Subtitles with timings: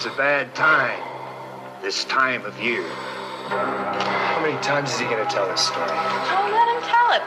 [0.00, 0.98] it's a bad time.
[1.82, 2.88] This time of year.
[2.88, 5.90] How many times is he gonna tell this story?
[5.90, 7.20] Oh, let him tell it.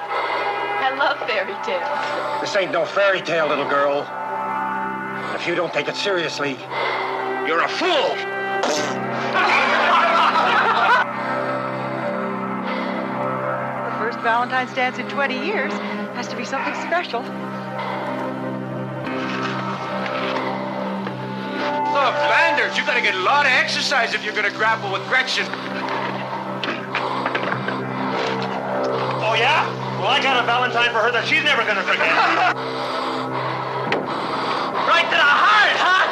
[0.81, 2.41] I love fairy tales.
[2.41, 4.07] This ain't no fairy tale, little girl.
[5.35, 6.57] If you don't take it seriously,
[7.45, 8.09] you're a fool.
[13.85, 15.73] The first Valentine's dance in 20 years
[16.17, 17.21] has to be something special.
[21.95, 22.15] Oh, Look,
[22.63, 25.45] Landers, you gotta get a lot of exercise if you're gonna grapple with Gretchen.
[29.19, 29.67] Oh, yeah?
[29.99, 32.07] Well, I got a Valentine for her that she's never gonna forget.
[34.87, 36.07] right to the heart, huh?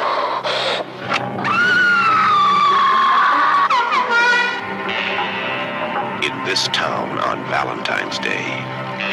[6.22, 8.44] In this town on Valentine's Day,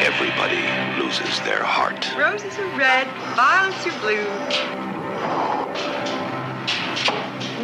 [0.04, 0.60] everybody
[1.02, 2.06] loses their heart.
[2.18, 4.89] Roses are red, violets are blue.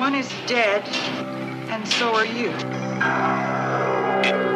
[0.07, 0.87] One is dead,
[1.69, 2.51] and so are you.
[2.51, 2.61] It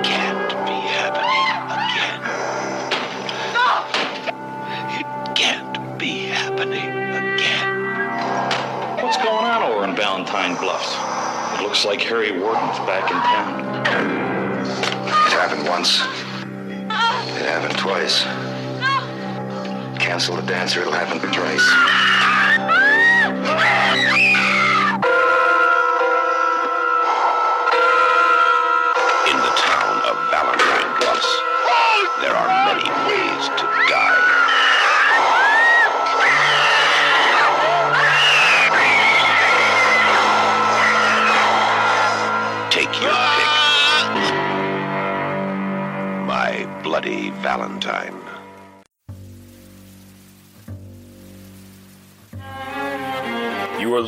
[0.05, 2.20] can't be happening again.
[5.01, 6.93] It can't be happening
[7.34, 9.03] again.
[9.03, 10.95] What's going on over in Valentine Bluffs?
[11.59, 13.59] It looks like Harry Warden's back in town.
[15.27, 16.01] It happened once.
[17.41, 18.23] It happened twice.
[19.98, 22.39] Cancel the dancer, it'll happen thrice.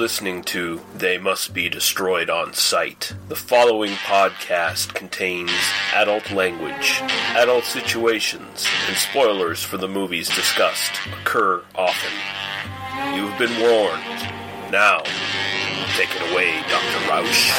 [0.03, 3.15] Listening to They Must Be Destroyed on Sight.
[3.29, 5.53] The following podcast contains
[5.95, 7.01] adult language,
[7.37, 10.91] adult situations, and spoilers for the movies discussed
[11.21, 12.11] occur often.
[13.15, 14.03] You've been warned.
[14.73, 15.03] Now,
[15.95, 16.99] take it away, Dr.
[17.07, 17.53] Roush.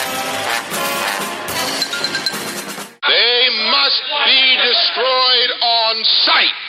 [3.07, 6.62] They must be destroyed on sight.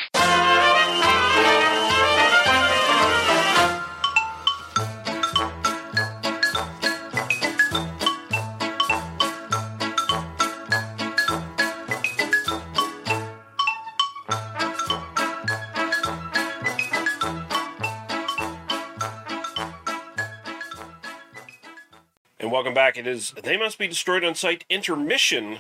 [22.65, 22.97] Welcome back.
[22.97, 25.59] It is They Must Be Destroyed on Sight intermission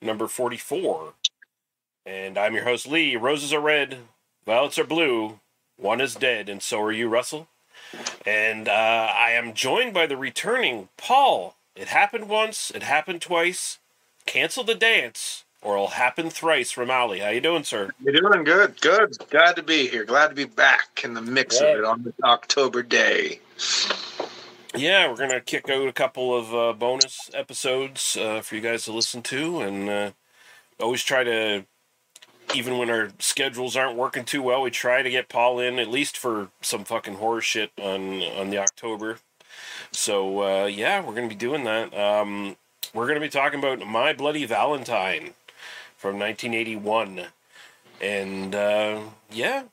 [0.00, 1.12] number 44.
[2.04, 3.14] And I'm your host, Lee.
[3.14, 3.98] Roses are red,
[4.44, 5.38] violets are blue,
[5.76, 7.46] one is dead, and so are you, Russell.
[8.26, 11.54] And uh, I am joined by the returning Paul.
[11.76, 13.78] It happened once, it happened twice.
[14.26, 17.20] Cancel the dance, or it'll happen thrice from Ali.
[17.20, 17.90] How you doing, sir?
[18.02, 18.80] You're doing good.
[18.80, 19.16] Good.
[19.30, 20.02] Glad to be here.
[20.04, 21.68] Glad to be back in the mix Yeah.
[21.68, 23.38] of it on this October day.
[24.74, 28.84] Yeah, we're gonna kick out a couple of uh, bonus episodes uh, for you guys
[28.84, 30.10] to listen to, and uh,
[30.80, 31.66] always try to,
[32.54, 35.88] even when our schedules aren't working too well, we try to get Paul in at
[35.88, 39.18] least for some fucking horror shit on on the October.
[39.90, 41.92] So uh, yeah, we're gonna be doing that.
[41.94, 42.56] Um,
[42.94, 45.34] we're gonna be talking about My Bloody Valentine
[45.98, 47.26] from 1981,
[48.00, 49.00] and uh,
[49.30, 49.64] yeah,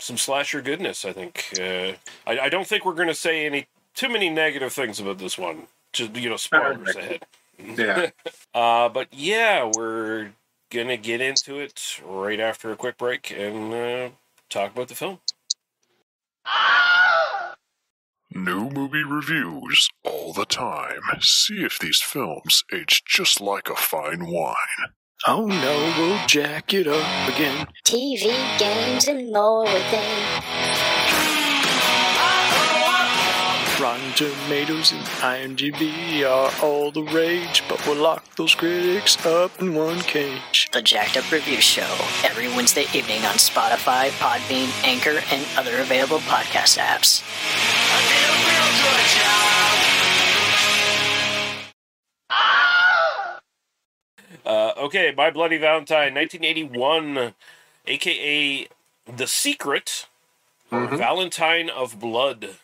[0.00, 1.04] some slasher goodness.
[1.04, 1.44] I think.
[1.60, 1.92] Uh,
[2.26, 5.66] I, I don't think we're gonna say any too many negative things about this one.
[5.92, 7.26] Just you know, spoilers ahead.
[7.58, 8.10] Yeah.
[8.54, 10.30] Uh, but yeah, we're
[10.72, 14.08] gonna get into it right after a quick break and uh,
[14.48, 15.20] talk about the film.
[18.34, 21.02] New movie reviews all the time.
[21.20, 24.54] See if these films age just like a fine wine.
[25.26, 27.68] Oh no, we'll jack it up again.
[27.84, 30.87] TV, games, and more within.
[33.80, 39.72] Rotten Tomatoes and IMDb are all the rage, but we'll lock those critics up in
[39.72, 40.68] one cage.
[40.72, 41.88] The Jacked Up Review Show,
[42.24, 47.22] every Wednesday evening on Spotify, Podbean, Anchor, and other available podcast apps.
[54.44, 57.34] Uh, okay, My Bloody Valentine, 1981,
[57.86, 58.68] aka
[59.06, 60.06] The Secret,
[60.72, 62.56] or Valentine of Blood,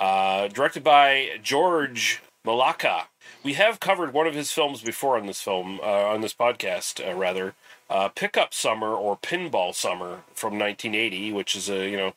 [0.00, 3.02] uh, directed by George Mihalka.
[3.44, 7.06] We have covered one of his films before on this film, uh, on this podcast,
[7.06, 7.54] uh, rather.
[7.88, 12.14] Uh, Pickup Summer or Pinball Summer from 1980, which is a you know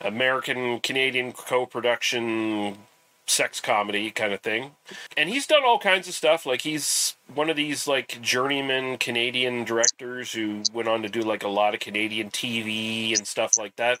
[0.00, 2.78] American Canadian co-production
[3.26, 4.72] sex comedy kind of thing.
[5.16, 6.46] And he's done all kinds of stuff.
[6.46, 11.42] Like he's one of these like journeyman Canadian directors who went on to do like
[11.42, 14.00] a lot of Canadian TV and stuff like that.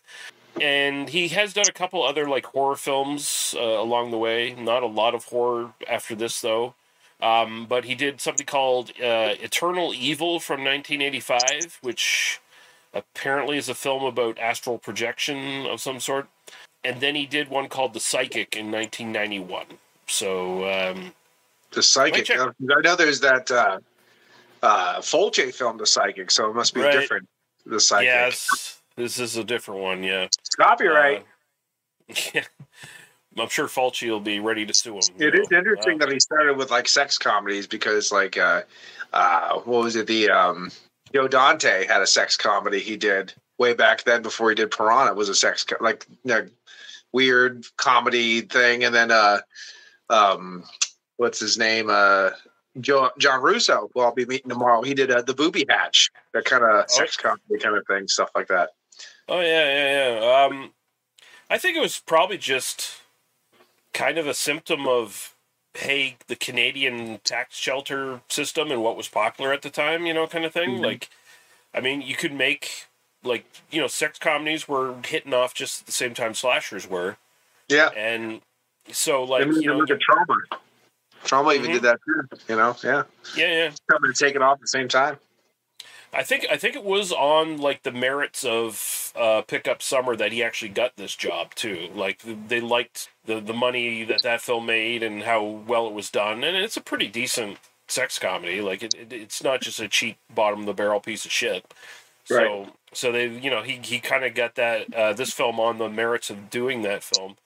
[0.60, 4.54] And he has done a couple other like horror films uh, along the way.
[4.54, 6.74] Not a lot of horror after this though.
[7.20, 12.40] Um, but he did something called uh, Eternal Evil from 1985, which
[12.92, 16.28] apparently is a film about astral projection of some sort.
[16.84, 19.64] And then he did one called The Psychic in 1991.
[20.06, 21.12] So, um,
[21.70, 22.28] The Psychic.
[22.30, 23.78] Uh, I know there's that uh,
[24.62, 26.92] uh, film, The Psychic, so it must be Right.
[26.92, 27.26] different.
[27.64, 28.04] The Psychic.
[28.04, 30.28] yes, this is a different one, yeah.
[30.56, 31.24] Copyright.
[32.34, 32.40] Uh,
[33.38, 35.02] I'm sure Fulci will be ready to sue him.
[35.18, 35.58] It is know.
[35.58, 38.62] interesting Uh, that he started with like sex comedies because like uh
[39.12, 40.70] uh what was it the um
[41.12, 45.10] Joe Dante had a sex comedy he did way back then before he did Piranha
[45.10, 46.46] it was a sex co- like you know,
[47.12, 49.40] weird comedy thing and then uh
[50.10, 50.64] um
[51.16, 52.30] what's his name uh
[52.80, 56.44] Joe, John Russo who I'll be meeting tomorrow he did uh, the Booby Hatch that
[56.44, 58.70] kind of sex comedy kind of thing stuff like that
[59.28, 60.44] Oh yeah, yeah, yeah.
[60.44, 60.72] Um,
[61.48, 63.00] I think it was probably just
[63.92, 65.34] kind of a symptom of
[65.76, 70.26] hey, the Canadian tax shelter system and what was popular at the time, you know,
[70.26, 70.78] kind of thing.
[70.78, 70.84] Mhm.
[70.84, 71.08] Like,
[71.74, 72.86] I mean, you could make
[73.24, 77.16] like you know, sex comedies were hitting off just at the same time slashers were,
[77.68, 78.42] yeah and
[78.92, 80.36] so like you know, at Troma
[81.24, 81.74] Troma even Mhm.
[81.74, 83.04] did that too you know yeah
[83.34, 83.70] yeah, yeah.
[83.90, 85.18] coming take it off at the same time
[86.14, 90.32] I think I think it was on like the merits of uh, Pickup Summer that
[90.32, 91.88] he actually got this job too.
[91.94, 96.10] Like they liked the the money that that film made and how well it was
[96.10, 97.58] done, and it's a pretty decent
[97.88, 98.60] sex comedy.
[98.60, 101.72] Like it, it it's not just a cheap bottom of the barrel piece of shit.
[102.24, 102.72] So Right.
[102.92, 105.88] so they you know he he kind of got that uh, this film on the
[105.88, 107.36] merits of doing that film.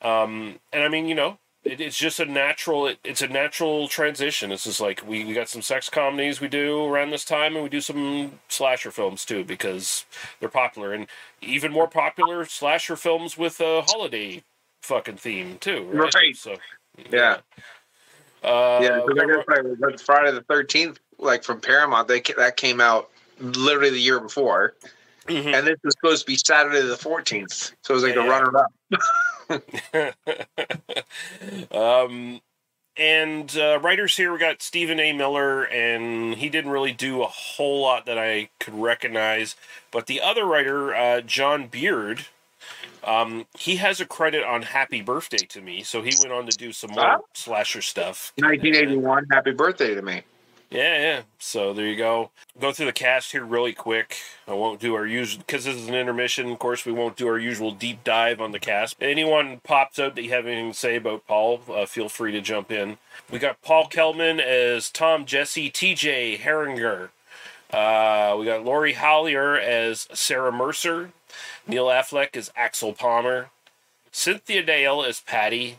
[0.00, 3.88] Um, and I mean you know it, it's just a natural it, it's a natural
[3.88, 4.52] transition.
[4.52, 7.62] It's just like we, we got some sex comedies we do around this time and
[7.62, 10.06] we do some slasher films too because
[10.40, 10.92] they're popular.
[10.92, 11.06] And
[11.42, 14.42] even more popular slasher films with a holiday
[14.82, 16.36] fucking theme too right, Right.
[16.36, 16.56] so
[17.10, 17.38] yeah.
[18.42, 22.80] uh, Yeah, I guess like, that's Friday the Thirteenth, like from Paramount, they that came
[22.80, 23.10] out
[23.40, 24.74] literally the year before,
[25.26, 25.54] Mhm.
[25.54, 28.66] and this was supposed to be Saturday the fourteenth, so it was like Yeah, the
[28.90, 28.98] yeah.
[29.48, 30.12] Runner
[31.72, 31.74] up.
[31.74, 32.40] um,
[32.96, 35.12] and uh, writers here we got Stephen A.
[35.12, 39.54] Miller, and he didn't really do a whole lot that I could recognize.
[39.92, 42.26] But the other writer, uh, John Beaird,
[43.04, 46.56] um, he has a credit on Happy Birthday to Me, so he went on to
[46.56, 47.18] do some more Ah.
[47.34, 48.32] slasher stuff.
[48.36, 49.26] Nineteen eighty one.
[49.30, 50.22] Happy birthday to me.
[50.70, 51.22] Yeah, yeah.
[51.38, 52.30] So there you go.
[52.60, 54.18] Go through the cast here really quick.
[54.46, 56.50] I won't do our usual because this is an intermission.
[56.50, 58.96] Of course, we won't do our usual deep dive on the cast.
[59.00, 62.42] Anyone pops out that you have anything to say about Paul, uh, feel free to
[62.42, 62.98] jump in.
[63.30, 66.38] We got Paul Kelman as Tom Jesse, T.J.
[66.38, 67.10] Herringer.
[67.72, 71.12] Uh, we got Lori Hollier as Sarah Mercer.
[71.66, 73.48] Neil Affleck as Axel Palmer.
[74.10, 75.78] Cynthia Dale as Patty.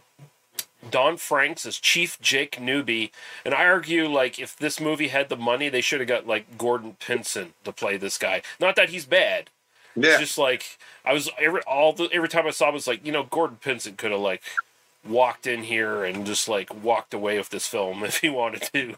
[0.89, 3.11] Don Franks as Chief Jake Newby,
[3.43, 6.57] and I argue like if this movie had the money, they should have got like
[6.57, 8.41] Gordon Pinsent to play this guy.
[8.59, 9.49] Not that he's bad.
[9.95, 12.75] Yeah, It's just like I was every all the every time I saw him, I
[12.75, 14.41] was like, you know, Gordon Pinsent could have like
[15.07, 18.95] walked in here and just like walked away with this film if he wanted to.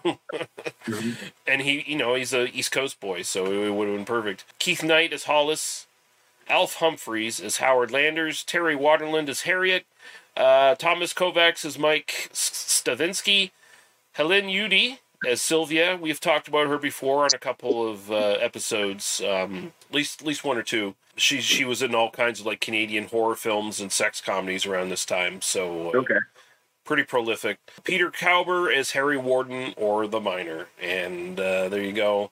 [0.85, 1.11] Mm-hmm.
[1.47, 4.45] And he, you know, he's a East Coast boy, so it would have been perfect.
[4.59, 5.87] Keith Knight as Hollis,
[6.47, 9.85] Alf Humphreys as Howard Landers, Terry Waterland as Harriet,
[10.37, 13.51] uh, Thomas Kovacs as Mike Stavinsky,
[14.13, 15.97] Helen Udy as Sylvia.
[15.99, 20.27] We've talked about her before on a couple of uh, episodes, um, at least at
[20.27, 20.95] least one or two.
[21.15, 24.89] She she was in all kinds of like Canadian horror films and sex comedies around
[24.89, 26.17] this time, so uh, okay.
[26.85, 27.59] pretty prolific.
[27.83, 32.31] Peter Cowper as Harry Warden or the Miner, and uh, there you go.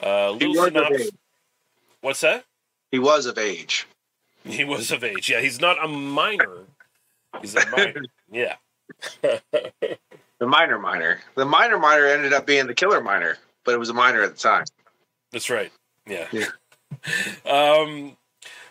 [0.00, 1.06] Uh, He little was of synopsis.
[1.08, 1.14] age.
[2.00, 2.44] What's that?
[2.90, 3.86] He was of age.
[4.44, 5.30] He was of age.
[5.30, 6.66] Yeah, he's not a minor.
[7.40, 8.02] He's a minor.
[8.30, 8.56] yeah.
[10.42, 11.20] The minor minor.
[11.36, 14.34] The minor minor ended up being the killer minor, but it was a minor at
[14.34, 14.64] the time.
[15.30, 15.70] That's right.
[16.04, 16.26] Yeah.
[16.32, 16.48] Yeah.
[17.48, 18.16] um,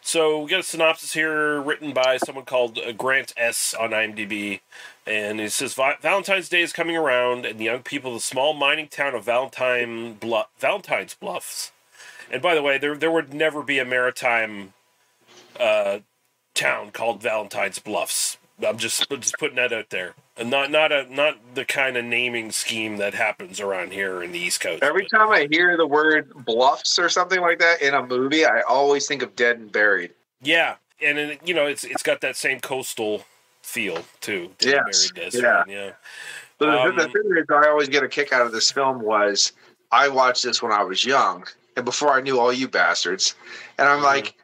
[0.01, 4.59] so we got a synopsis here written by someone called uh, Grant S on IMDb,
[5.07, 8.53] and it says Valentine's Day is coming around, and the young people of the small
[8.53, 11.71] mining town of Valentine Bluff, Valentine's Bluffs.
[12.29, 14.73] And by the way, there there would never be a maritime
[15.57, 15.99] uh,
[16.53, 18.37] town called Valentine's Bluffs.
[18.65, 22.05] I'm just just putting that out there, and not not a not the kind of
[22.05, 24.83] naming scheme that happens around here in the East Coast.
[24.83, 28.61] Every time I hear the word bluffs or something like that in a movie, I
[28.61, 30.11] always think of Dead and Buried.
[30.41, 33.23] Yeah, and then, you know it's it's got that same coastal
[33.61, 34.51] feel too.
[34.59, 35.35] that Yes, does.
[35.35, 35.63] yeah.
[35.67, 35.91] yeah.
[36.57, 39.01] But the, Um, the thing is, I always get a kick out of this film
[39.01, 39.53] was
[39.91, 43.35] I watched this when I was young and before I knew all you bastards,
[43.77, 44.35] and I'm like,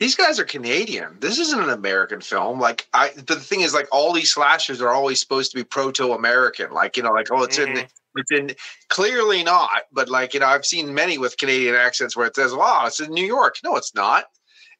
[0.00, 1.18] these guys are Canadian.
[1.20, 2.58] This isn't an American film.
[2.58, 5.62] Like I, but the thing is, like all these slashers are always supposed to be
[5.62, 6.72] proto-American.
[6.72, 7.68] Like you know, like oh, it's in.
[7.68, 7.86] Mm-hmm.
[8.16, 8.50] It's in
[8.88, 12.52] clearly not, but like you know, I've seen many with Canadian accents where it says,
[12.52, 14.24] "Wow, it's in New York." No, it's not.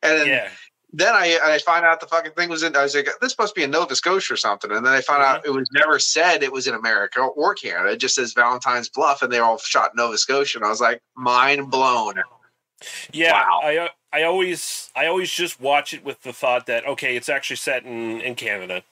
[0.03, 0.49] And then, Yeah.
[0.93, 2.75] then I I find out the fucking thing was in.
[2.75, 4.73] I was like, this must be in Nova Scotia or something.
[4.73, 5.51] And then I found out mm-hmm.
[5.51, 7.93] it was never said it was in America or Canada.
[7.93, 10.59] It just says Valentine's Bluff, and they all shot Nova Scotia.
[10.59, 12.15] And I was like, mind blown.
[13.13, 13.61] Yeah, Wow.
[13.63, 17.29] I uh, I always I always just watch it with the thought that okay, it's
[17.29, 18.83] actually set in in Canada.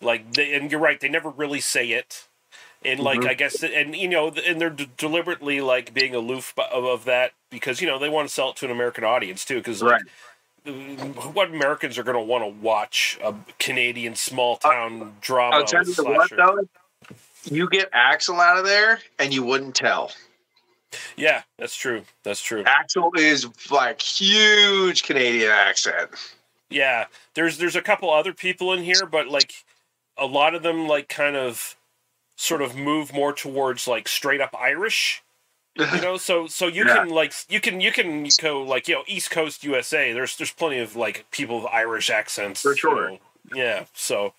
[0.00, 2.26] Like, they, and you're right, they never really say it.
[2.82, 3.28] And like, Mhm.
[3.28, 7.32] I guess, and you know, and they're d- deliberately like being aloof of, of that
[7.50, 9.56] because you know they want to sell it to an American audience too.
[9.56, 10.02] Because like,
[10.64, 15.56] what Americans are going to want to watch a Canadian small town drama?
[15.56, 16.68] I'll tell you what though,
[17.44, 20.12] you get Axel out of there, and you wouldn't tell.
[21.16, 22.02] Yeah, that's true.
[22.22, 22.62] That's true.
[22.66, 26.10] Axel is like huge Canadian accent.
[26.70, 29.52] Yeah, there's there's a couple other people in here, but like
[30.16, 31.76] a lot of them like kind of
[32.36, 35.22] sort of move more towards like straight up Irish.
[35.76, 36.98] You know, so so you Yeah.
[36.98, 40.12] can like you can you can go like you know East Coast USA.
[40.12, 43.10] There's there's plenty of like people with Irish accents For you sure.
[43.10, 43.18] know.
[43.54, 43.84] Yeah.
[43.92, 44.34] So,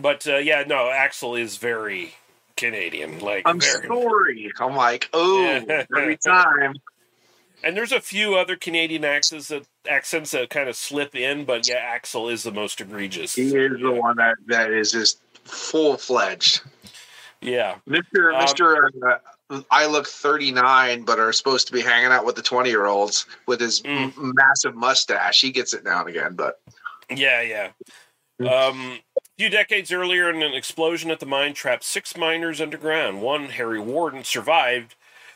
[0.00, 2.14] but uh, yeah, no, Axel is very
[2.62, 3.18] Canadian.
[3.18, 4.52] Like I'm very, sorry.
[4.60, 5.84] I'm like, oh, Yeah.
[5.96, 6.74] every time.
[7.64, 11.68] And there's a few other Canadian accents that accents that kind of slip in, but
[11.68, 13.36] yeah, Axel is the most egregious.
[13.36, 16.60] He is the one that that is just full fledged.
[17.40, 17.76] Yeah.
[17.86, 18.90] Mister Um, Mister.
[19.48, 22.86] Uh, I look 39, but are supposed to be hanging out with the 20 year
[22.86, 24.12] olds with his Mm.
[24.18, 25.40] m- massive mustache.
[25.40, 26.60] He gets it now and again, but
[27.10, 27.68] Yeah, yeah.
[28.50, 28.98] Um,
[29.38, 33.22] few decades earlier, in an explosion at the mine trapped six miners underground.
[33.22, 34.94] One, Harry Warden, survived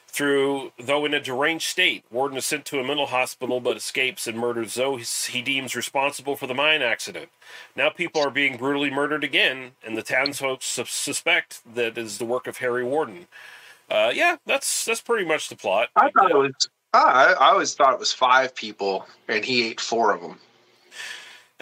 [0.08, 2.04] through, though in a deranged state.
[2.10, 6.36] Warden is sent to a mental hospital but escapes and murders those he deems responsible
[6.36, 7.28] for the mine accident.
[7.74, 12.24] Now people are being brutally murdered again, and the townsfolk sus- suspect that is the
[12.24, 13.26] work of Harry Warden.
[13.90, 15.88] Uh, yeah, that's that's pretty much the plot.
[15.96, 16.68] I thought it was.
[16.94, 20.38] I, I always thought it was five people, and he ate four of them.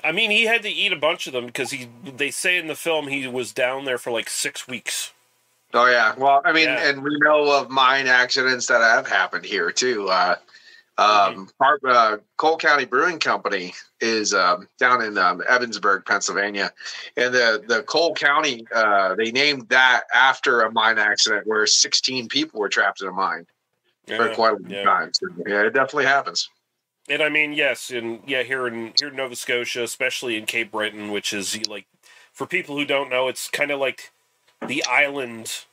[0.04, 1.88] I mean, he had to eat a bunch of them because he.
[2.04, 5.12] They say in the film he was down there for like six weeks.
[5.73, 6.14] Oh yeah.
[6.16, 6.88] Well, I mean, Yeah.
[6.88, 10.08] and we know of mine accidents that have happened here too.
[10.08, 10.37] Uh,
[10.96, 16.73] um, Har- uh, Cole County Brewing Company is um, down in um, Evansburg, Pennsylvania,
[17.16, 22.28] and the the Cole County uh, they named that after a mine accident where 16
[22.28, 23.46] people were trapped in a mine
[24.06, 24.84] for quite a long yeah.
[24.84, 25.11] time.
[25.14, 26.49] So, yeah, it definitely happens.
[27.08, 30.73] And I mean, yes, and yeah, here in here in Nova Scotia, especially in Cape
[30.73, 31.87] Breton, which is like,
[32.32, 34.11] for people who don't know, it's kind of like
[34.66, 35.64] the island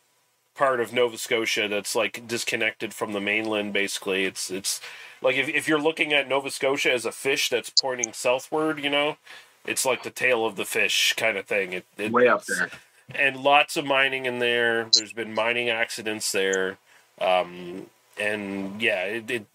[0.56, 3.74] part of Nova Scotia that's like disconnected from the mainland.
[3.74, 4.82] Basically, it's it's
[5.22, 8.90] like if if you're looking at Nova Scotia as a fish that's pointing southward, you
[8.90, 9.18] know,
[9.66, 11.74] it's like the tail of the fish kind of thing.
[11.74, 12.70] It, it Way up there.
[13.14, 14.90] and lots of mining in there.
[14.94, 16.78] There's been mining accidents there,
[17.20, 17.88] um,
[18.20, 19.46] and yeah, it, it.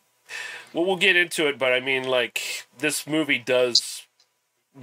[0.73, 4.07] Well, we'll get into it, but I mean, like this movie does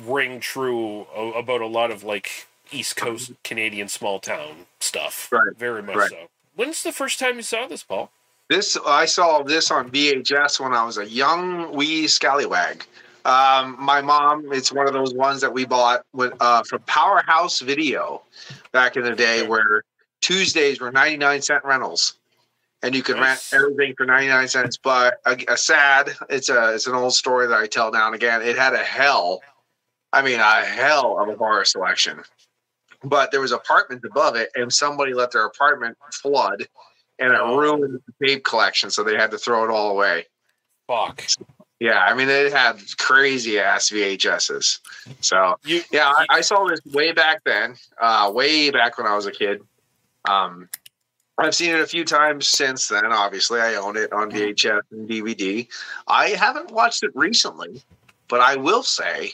[0.05, 5.31] ring true about a lot of like East Coast Canadian small town stuff.
[5.31, 6.09] Right, very much right.
[6.09, 6.27] so.
[6.55, 8.11] When's the first time you saw this, Paul?
[8.49, 12.85] This I saw this on VHS when I was a young wee scallywag.
[13.25, 17.61] Um, my mom, it's one of those ones that we bought with, uh, from Powerhouse
[17.61, 18.21] Video
[18.73, 19.83] back in the day, where
[20.21, 22.15] Tuesdays were ninety nine cent rentals,
[22.83, 23.51] and you could Nice.
[23.53, 24.77] rent everything for ninety nine cents.
[24.77, 28.13] But a, a sad, it's a it's an old story that I tell now and
[28.15, 28.41] again.
[28.43, 29.41] It had a hell,
[30.11, 32.21] I mean a hell of a horror selection.
[33.03, 36.67] But there was apartments above it, and somebody let their apartment flood,
[37.19, 37.57] and it Oh.
[37.57, 40.27] ruined the tape collection, so they had to throw it all away.
[40.87, 41.23] Fuck.
[41.79, 44.79] Yeah, I mean it had crazy ass VHSs.
[45.19, 49.15] So You, yeah, I, I saw this way back then, uh, way back when I
[49.15, 49.61] was a kid.
[50.29, 50.69] Um,
[51.37, 53.05] I've seen it a few times since then.
[53.05, 55.67] Obviously, I own it on VHS and DVD.
[56.07, 57.81] I haven't watched it recently,
[58.27, 59.33] but I will say,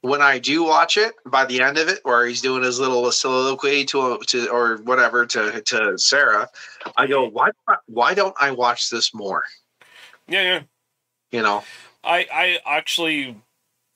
[0.00, 3.10] when I do watch it, by the end of it, where he's doing his little
[3.12, 6.48] soliloquy to to or whatever to to Sarah,
[6.96, 7.50] I go, why
[7.86, 9.44] why don't I watch this more?
[10.28, 10.60] yeah, yeah.
[11.32, 11.64] You know,
[12.02, 13.36] I I actually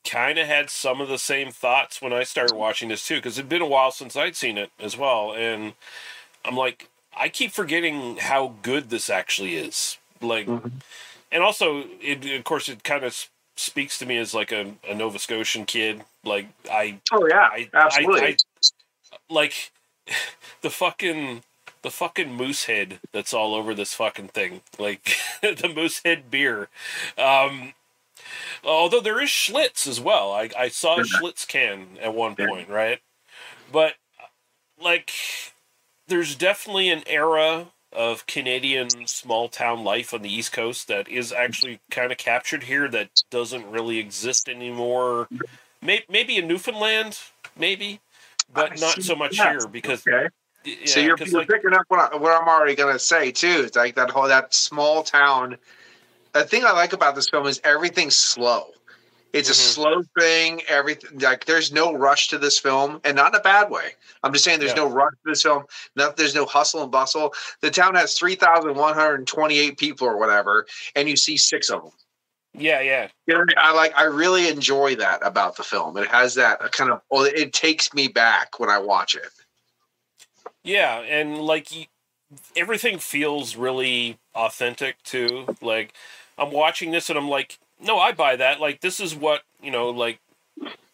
[0.05, 3.39] kind of had some of the same thoughts when I started watching this too, because
[3.39, 5.73] it'd been a while since I'd seen it as well, and
[6.45, 9.99] I'm like, I keep forgetting how good this actually is.
[10.21, 10.49] Like,
[11.33, 13.29] and also, it of course it kind of
[13.61, 17.69] speaks to me as like a, a Nova Scotian kid, Like I Oh yeah, I,
[17.75, 18.23] absolutely.
[18.23, 18.37] I,
[19.13, 19.73] I, like
[20.63, 21.43] the fucking
[21.83, 24.63] the fucking moose head that's all over this fucking thing.
[24.79, 26.69] Like the Moosehead beer.
[27.19, 27.75] Um
[28.65, 30.33] although there is Schlitz as well.
[30.33, 33.01] I, I saw a Schlitz can at one point, right?
[33.71, 33.95] But
[34.83, 35.13] like
[36.11, 41.33] there's definitely an era of Canadian small town life on the East Coast that is
[41.33, 45.29] actually kind of captured here that doesn't really exist anymore.
[45.81, 47.19] Maybe, maybe in Newfoundland,
[47.57, 48.01] maybe,
[48.53, 50.07] but not so much Yeah, here because.
[50.07, 50.29] okay.
[50.63, 53.63] Yeah, so you're, you're like, picking up what, I, what I'm already gonna say too.
[53.65, 55.57] It's like that whole that small town.
[56.35, 58.67] The thing I like about this film is everything's slow.
[59.33, 59.81] It's a Mm-hmm.
[59.83, 60.63] slow thing.
[60.69, 63.95] Everything like there's no rush to this film, and not in a bad way.
[64.23, 64.85] I'm just saying there's Yeah.
[64.85, 65.65] no rush to this film.
[65.97, 67.33] No, there's no hustle and bustle.
[67.61, 71.71] The town has three thousand one hundred twenty-eight people or whatever, and you see six
[71.71, 71.93] of them.
[72.55, 73.97] yeah, yeah, You know, I like.
[73.97, 75.97] I really enjoy that about the film.
[75.97, 77.01] It has that kind of.
[77.11, 79.29] Well, it takes me back when I watch it.
[80.65, 81.69] Yeah, and like
[82.57, 85.57] everything feels really authentic too.
[85.63, 85.95] Like
[86.37, 88.61] I'm watching this and I'm like, no, I buy that.
[88.61, 90.21] Like this is what you know, like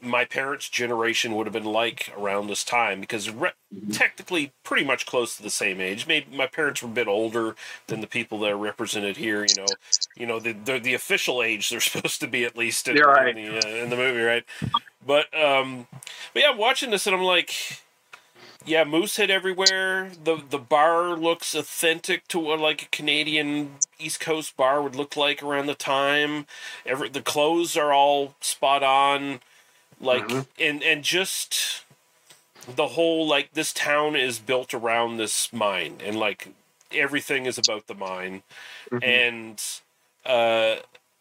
[0.00, 3.52] my parents' generation would have been like around this time because re-
[3.93, 6.07] technically pretty much close to the same age.
[6.07, 9.45] Maybe my parents were a bit older than the people that are represented here.
[9.45, 9.66] You know,
[10.16, 13.37] you know the the, the official age they're supposed to be at least in, right.
[13.37, 14.45] in the uh, in the movie, right?
[15.05, 15.87] But um,
[16.33, 17.83] but yeah, I'm watching this and I'm like.
[18.67, 20.11] Yeah, moose head everywhere.
[20.23, 25.17] The the bar looks authentic to what like a Canadian East Coast bar would look
[25.17, 26.47] like around the time.
[26.85, 29.41] Every the clothes are all spot on.
[30.01, 31.85] Like and and just
[32.67, 36.49] the whole like this town is built around this mine and like
[36.93, 38.43] everything is about the mine.
[39.01, 39.63] And
[40.25, 40.76] uh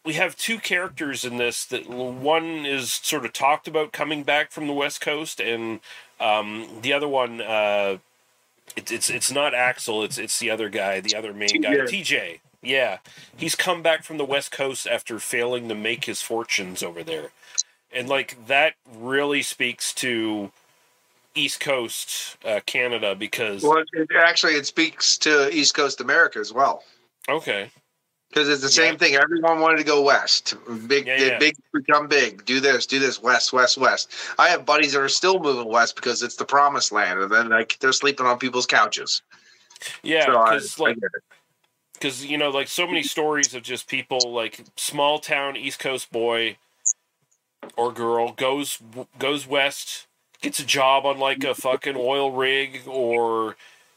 [0.06, 4.50] we have two characters in this that one is sort of talked about coming back
[4.52, 5.80] from the west coast and
[6.20, 7.98] um, the other one uh,
[8.76, 12.40] it's it's it's not Axel it's it's the other guy the other main guy TJ.
[12.62, 12.98] Yeah
[13.36, 17.30] he's come back from the west coast after failing to make his fortunes over there
[17.92, 20.50] and like that really speaks to
[21.34, 26.38] east coast uh, Canada because Well, it, it- actually, it speaks to East Coast America
[26.38, 26.82] as well.
[27.28, 27.70] okay
[28.36, 28.98] Because it's the same Yeah.
[28.98, 29.14] thing.
[29.16, 30.56] Everyone wanted to go west.
[30.86, 31.38] Big, Yeah, yeah.
[31.38, 32.44] big, become big.
[32.44, 33.18] Do this, do this.
[33.18, 34.12] West, west, west.
[34.38, 37.48] I have buddies that are still moving west because it's the promised land, and then
[37.48, 39.22] like they're sleeping on people's couches.
[40.02, 40.98] yeah because I like
[41.94, 46.12] because you know like so many stories of just people like small town east coast
[46.12, 46.58] boy
[47.74, 48.78] or girl goes
[49.18, 50.06] goes west
[50.42, 53.56] gets a job on like a fucking oil rig or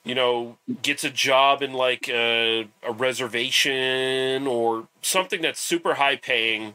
[0.10, 6.16] you know gets a job in like a, a reservation or something that's super high
[6.16, 6.74] paying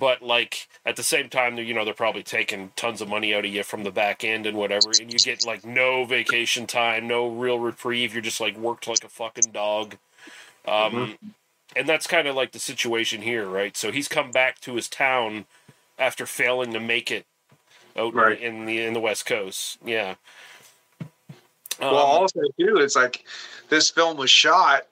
[0.00, 3.34] but like at the same time they're you know they're probably taking tons of money
[3.34, 6.66] out of you from the back end and whatever and you get like no vacation
[6.66, 9.96] time no real reprieve you're just like worked like a fucking dog
[10.66, 11.16] um,
[11.76, 13.76] and that's kind of like the situation here, right?
[13.76, 15.46] So he's come back to his town
[15.98, 17.26] after failing to make it
[17.96, 18.40] out Right.
[18.40, 19.78] in the in the West Coast.
[19.84, 20.16] Yeah.
[21.80, 23.24] Well, Um, also too, it's like
[23.68, 24.86] this film was shot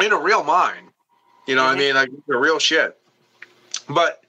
[0.00, 0.90] in a real mine.
[1.46, 2.98] You know, what I mean, like the real shit.
[3.88, 4.22] But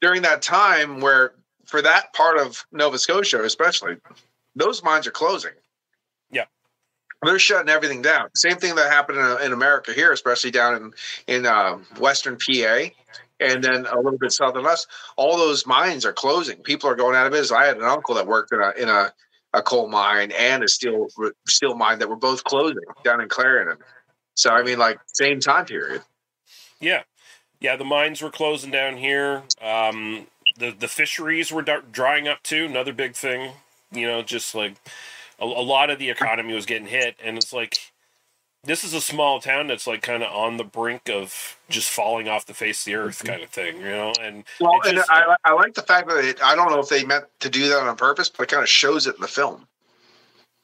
[0.00, 1.32] during that time, where
[1.66, 3.96] for that part of Nova Scotia, especially,
[4.56, 5.52] those mines are closing.
[6.30, 6.44] Yeah.
[7.22, 8.28] they're shutting everything down.
[8.34, 10.74] Same thing that happened in, in America here, especially down
[11.26, 12.86] in in uh, Western PA,
[13.40, 14.86] and then a little bit south of us.
[15.16, 16.56] All those mines are closing.
[16.58, 17.52] People are going out of business.
[17.52, 19.12] I had an uncle that worked in a in a,
[19.58, 21.08] a coal mine and a steel
[21.46, 23.76] steel mine that were both closing down in Clarendon.
[24.34, 26.02] So I mean, like same time period.
[26.80, 27.02] yeah,
[27.60, 27.76] yeah.
[27.76, 29.42] The mines were closing down here.
[29.60, 32.66] Um, the the fisheries were drying up too.
[32.66, 33.52] Another big thing.
[33.90, 34.76] You know, just like
[35.38, 37.92] a, a lot of the economy was getting hit, and it's like
[38.68, 42.28] this is a small town that's like kind of on the brink of just falling
[42.28, 43.78] off the face of the earth, kind of thing.
[43.78, 46.70] You know, and Well, it and I, I like the fact that it, I don't
[46.70, 49.16] know if they meant to do that on purpose, but it kind of shows it
[49.16, 49.66] in the film.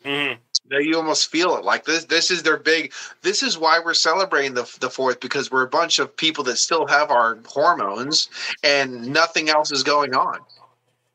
[0.04, 0.36] Mhm.
[0.70, 2.04] That you almost feel it like this.
[2.04, 2.92] This is their big.
[3.22, 6.56] This is why we're celebrating the the fourth because we're a bunch of people that
[6.56, 8.28] still have our hormones
[8.62, 10.38] and nothing else is going on.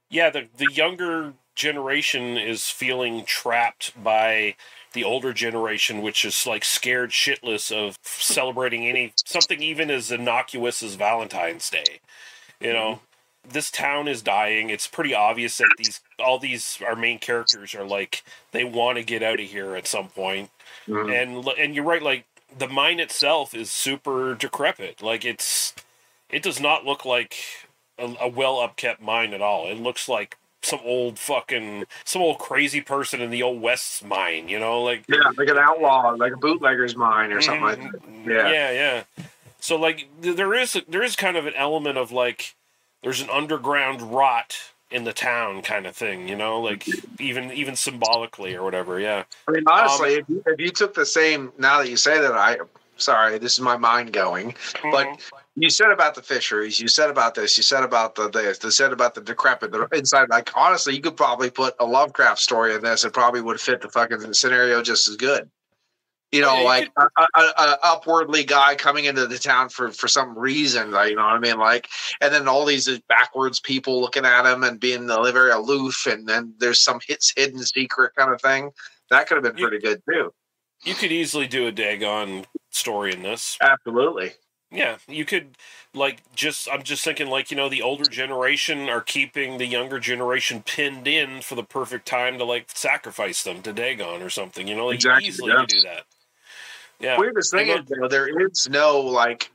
[0.10, 4.56] yeah, the the younger generation is feeling trapped by
[4.94, 10.82] the older generation, which is like scared shitless of celebrating any something even as innocuous
[10.82, 12.00] as Valentine's Day.
[12.60, 13.50] You know, mm-hmm.
[13.52, 14.70] this town is dying.
[14.70, 19.04] It's pretty obvious that these all these our main characters are like they want to
[19.04, 20.50] get out of here at some point.
[20.88, 21.12] Mm-hmm.
[21.12, 22.26] And and you're right, like
[22.58, 25.02] the mine itself is super decrepit.
[25.02, 25.74] Like it's
[26.30, 27.36] it does not look like
[27.98, 29.68] a, a well upkept mine at all.
[29.68, 34.50] It looks like some old fucking some old crazy person in the old West's mine.
[34.50, 38.26] You know, like Yeah, like an outlaw, like a bootlegger's mine or something like mm-hmm.
[38.30, 38.52] that.
[38.52, 38.52] Yeah.
[38.52, 39.26] yeah, yeah.
[39.60, 42.56] So like there is there is kind of an element of like
[43.04, 44.56] there's an underground rot
[44.92, 46.88] in the town kind of thing, you know, like
[47.20, 49.00] even even symbolically or whatever.
[49.00, 49.24] Yeah.
[49.48, 52.20] I mean, honestly, um, if, you, if you took the same, now that you say
[52.20, 52.58] that, I,
[53.00, 54.92] sorry, this is my mind going, mm-hmm.
[54.92, 55.08] but
[55.56, 58.72] you said about the fisheries, you said about this, you said about the this, you
[58.72, 60.30] said about the decrepit, the inside.
[60.30, 63.04] Like, honestly, you could probably put a Lovecraft story in this.
[63.04, 65.50] It probably would fit the fucking scenario just as good.
[66.32, 69.92] You know, Yeah, you like a, a, a upwardly guy coming into the town for
[69.92, 71.58] for some reason, like, you know what I mean?
[71.58, 71.90] Like,
[72.22, 76.54] and then all these backwards people looking at him and being very aloof, and then
[76.60, 78.70] there's some hits hidden secret kind of thing.
[79.10, 80.32] That could have been pretty good too.
[80.84, 83.58] You could easily do a Dagon story in this.
[83.62, 84.32] Absolutely.
[84.72, 85.58] Yeah, you could
[85.96, 90.00] like just I'm just thinking like, you know, the older generation are keeping the younger
[90.00, 94.68] generation pinned in for the perfect time to like sacrifice them to Dagon or something,
[94.68, 95.66] you know, like Exactly, easily yeah.
[95.68, 96.04] do that.
[97.00, 97.18] Yeah.
[97.18, 99.52] Weirdest thing is though, there is no like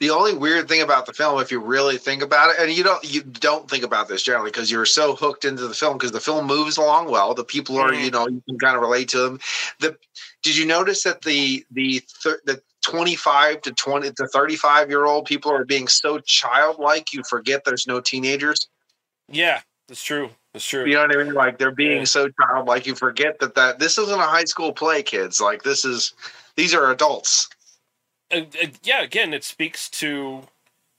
[0.00, 2.84] the only weird thing about the film, if you really think about it, and you
[2.84, 6.12] don't you don't think about this generally because you're so hooked into the film because
[6.12, 7.34] the film moves along well.
[7.34, 8.04] The people are, Mhm.
[8.04, 9.40] you know, you can kind of relate to them.
[9.80, 9.96] The
[10.42, 15.26] did you notice that the the thir- the 25 to 20 to 35 year old
[15.26, 18.68] people are being so childlike you forget there's no teenagers
[19.28, 20.30] Yeah, that's true.
[20.54, 20.84] That's true.
[20.86, 22.04] you know what i mean like they're being Yeah.
[22.04, 25.84] so childlike you forget that that this isn't a high school play kids like this
[25.84, 26.14] is
[26.56, 27.48] these are adults
[28.32, 30.42] uh, uh, yeah again it speaks to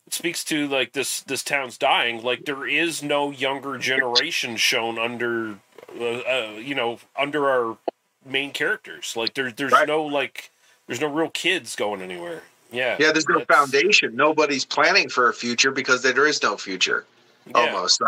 [0.07, 4.97] it speaks to like this this town's dying like there is no younger generation shown
[4.97, 5.57] under
[5.99, 7.77] uh, uh, you know under our
[8.25, 9.87] main characters like there, there's Right.
[9.87, 10.51] no like
[10.87, 14.15] there's no real kids going anywhere yeah Yeah, there's no foundation.
[14.15, 17.05] Nobody's planning for a future because there is no future.
[17.47, 17.61] yeah.
[17.73, 17.99] Almost,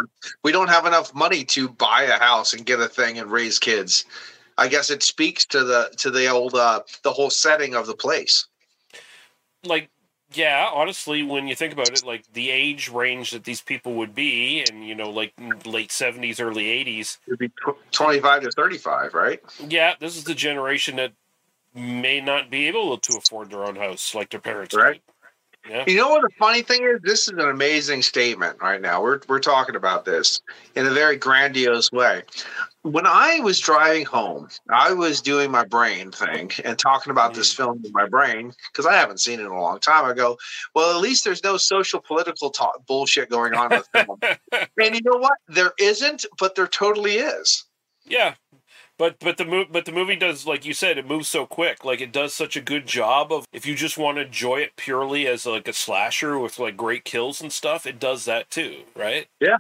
[0.44, 3.58] we don't have enough money to buy a house and get a thing and raise
[3.58, 4.06] kids.
[4.60, 7.96] I guess it speaks to the to the old uh, the whole setting of the
[7.96, 8.46] place.
[9.65, 9.89] Like
[10.34, 14.15] yeah honestly when you think about it like the age range that these people would
[14.15, 15.34] be and you know like
[15.65, 19.41] late 70s early 80s It'd be tw- twenty five to thirty five, right?
[19.67, 21.13] yeah this is the generation that
[21.76, 25.02] may not be able to afford their own house like their parents Right.
[25.67, 27.00] Yeah You know what the funny thing is?
[27.04, 29.02] This is an amazing statement right now.
[29.02, 30.41] We're we're talking about this
[30.76, 32.24] in a very grandiose way.
[32.84, 37.54] When I was driving home, I was doing my brain thing and talking about this
[37.54, 37.58] mm.
[37.58, 40.06] film in my brain because I haven't seen it in a long time.
[40.06, 40.38] I go,
[40.74, 44.19] well, at least there's no social political talk bullshit going on the film.
[44.80, 45.38] and you know what?
[45.47, 47.65] There isn't, but there totally is.
[48.06, 48.34] Yeah,
[49.02, 51.84] but but the mo- but the movie does like you said, it moves so quick.
[51.84, 54.76] Like it does such a good job of if you just want to enjoy it
[54.76, 58.82] purely as like a slasher with like great kills and stuff, it does that too,
[58.96, 59.26] right?
[59.40, 59.58] Yeah.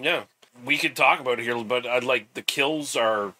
[0.00, 0.24] Yeah,
[0.64, 3.34] we could talk about it here, but I'd like the kills are.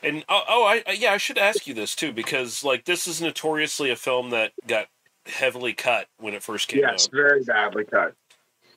[0.00, 3.08] And oh, oh I, I yeah, I should ask you this too because like this
[3.08, 4.86] is notoriously a film that got
[5.26, 7.10] heavily cut when it first came Yes, out.
[7.12, 8.14] very badly cut.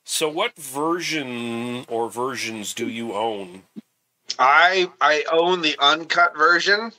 [0.02, 3.62] So what version or versions do you own?
[4.38, 6.92] I I own the uncut version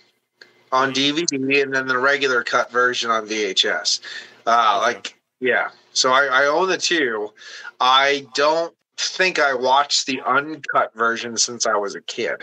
[0.71, 3.99] on DVD and then the regular cut version on VHS.
[4.45, 7.33] Uh, Like yeah, so I, I own the two.
[7.79, 12.41] I don't think I watched the uncut version since I was a kid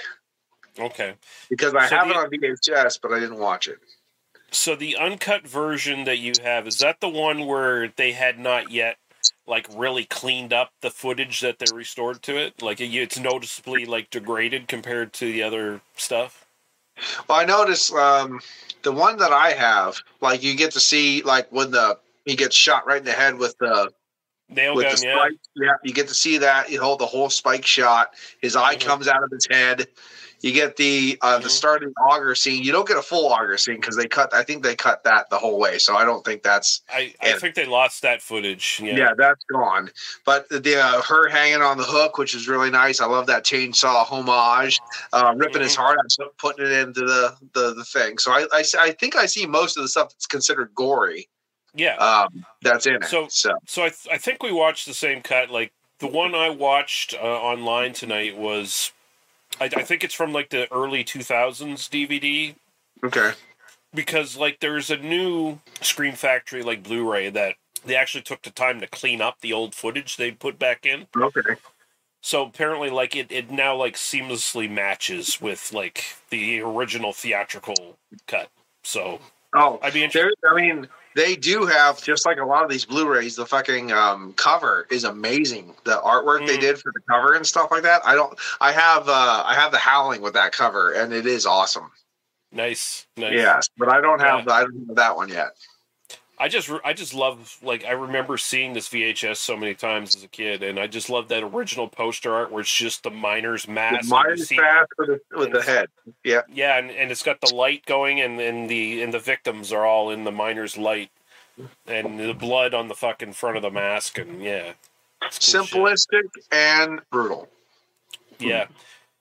[0.79, 1.15] Okay.
[1.51, 3.79] because I So have the- it on VHS, but I didn't watch it.
[4.53, 8.71] So the uncut version that you have is that the one where they had not
[8.71, 8.99] yet
[9.47, 12.63] like really cleaned up the footage that they restored to it?
[12.63, 16.47] Like it's noticeably like degraded compared to the other stuff.
[17.29, 18.41] Well, I noticed um,
[18.83, 22.57] the one that I have, like you get to see like when the he gets
[22.57, 23.91] shot right in the head with the
[24.49, 25.29] Nail with gun, the yeah.
[25.57, 26.71] Yeah, you get to see that.
[26.71, 28.15] You hold the whole spike shot.
[28.41, 28.89] His eye Mm-hmm.
[28.89, 29.87] comes out of his head.
[30.45, 32.63] You get the uh, the start of the auger scene.
[32.63, 34.35] You don't get a full auger scene because they cut.
[34.35, 35.79] I think they cut that the whole way.
[35.79, 36.83] So I don't think that's.
[36.93, 38.79] I, I think they lost that footage.
[38.83, 38.95] Yeah.
[38.95, 39.91] Yeah, that's gone.
[40.27, 43.01] But the, uh, her hanging on the hook, which is really nice.
[43.01, 44.79] I love that chainsaw homage,
[45.15, 45.81] uh, ripping his Mm-hmm.
[45.83, 48.19] heart out, putting it into the the, the thing.
[48.19, 48.47] So I
[48.79, 51.27] I think I see most of the stuff that's considered gory.
[51.75, 51.97] Yeah.
[51.97, 53.05] Um, that's in it.
[53.07, 55.49] So- so So I, th- I think we watched the same cut.
[55.51, 58.93] Like the one I watched uh, online tonight was,
[59.61, 62.55] I, I think it's from like the early 2000s DVD
[63.05, 63.33] okay.
[63.95, 68.81] because like there's a new Scream Factory like Blu-ray that they actually took the time
[68.81, 71.07] to clean up the old footage they put back in.
[71.17, 71.57] Okay.
[72.23, 78.49] So apparently, like it, it now like seamlessly matches with like the original theatrical cut.
[78.83, 79.21] So
[79.55, 80.35] Oh, I'd be interested.
[80.49, 83.37] I mean, they do have just like a lot of these Blu-rays.
[83.37, 85.75] The fucking um, cover is amazing.
[85.85, 86.61] The artwork they Mm.
[86.61, 88.03] did for the cover and stuff like that.
[88.05, 88.39] I don't.
[88.61, 89.09] I have.
[89.09, 91.91] uh I have the Howling with that cover, and it is awesome.
[92.53, 93.33] Nice, nice.
[93.35, 94.41] Yes, but I don't have.
[94.41, 94.45] Yeah.
[94.45, 95.57] The, I don't have that one yet.
[96.45, 100.25] I just I just love like I remember seeing this VHS so many times as
[100.25, 103.67] a kid, and I just love that original poster art where it's just the miner's
[103.67, 103.93] mask.
[103.93, 105.87] The and you Myers see- mask with the, with the head.
[106.23, 106.43] Yeah.
[106.53, 109.87] Yeah, and, and it's got the light going, and, and the and the victims are
[109.87, 111.11] all in the miner's light,
[111.87, 114.75] and the blood on the fucking front of the mask, and yeah,
[115.23, 115.63] cool shit.
[115.63, 117.49] Simplistic and brutal.
[118.39, 118.67] Yeah.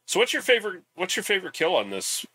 [0.08, 0.84] So what's your favorite?
[0.96, 2.26] What's your favorite kill on this?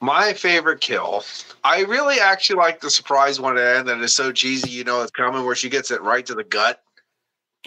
[0.00, 1.24] My favorite kill.
[1.62, 4.84] I really actually like the surprise one at the end that is so cheesy, you
[4.84, 6.82] know it's coming, where she gets it right to the gut.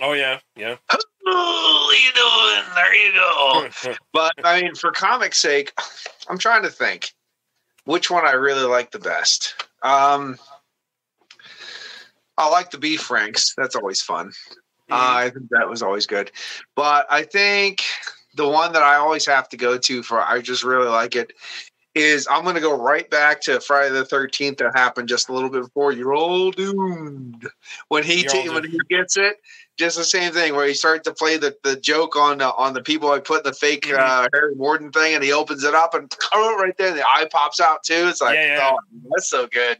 [0.01, 0.75] Oh yeah, yeah.
[1.27, 2.75] Oh, you doing?
[2.75, 3.95] There you go.
[4.13, 5.73] but I mean, for comic's sake,
[6.29, 7.11] I'm trying to think
[7.85, 9.55] which one I really like the best.
[9.81, 10.37] Um,
[12.37, 13.55] I like the beef franks.
[13.55, 14.33] That's always fun.
[14.91, 16.31] Uh, I think that was always good.
[16.75, 17.81] But I think
[18.35, 21.33] the one that I always have to go to for I just really like it
[21.95, 25.33] is I'm going to go right back to Friday the 13th that happened just a
[25.33, 25.93] little bit before.
[25.93, 27.47] You're all doomed
[27.87, 29.37] when he You're when he gets it.
[29.77, 32.73] Just the same thing where he starts to play the, the joke on uh, on
[32.73, 33.97] the people I put the fake Mm-hmm.
[33.99, 37.27] uh, Harry Warden thing, and he opens it up and oh, right there, the eye
[37.31, 38.07] pops out too.
[38.07, 38.71] It's like, Yeah, yeah.
[38.73, 38.79] oh,
[39.11, 39.77] that's so good.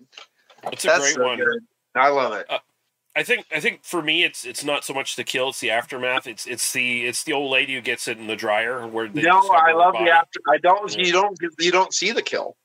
[0.72, 1.38] It's a That's great so one.
[1.38, 1.60] good.
[1.96, 2.48] I love it.
[3.16, 5.72] I think I think for me it's it's not so much the kill, it's the
[5.72, 6.28] aftermath.
[6.28, 9.22] It's it's the it's the old lady who gets it in the dryer where they
[9.22, 10.40] no, I love the after.
[10.50, 10.94] I don't.
[10.98, 11.06] Yeah.
[11.06, 11.40] You don't.
[11.60, 12.58] You don't see the kill.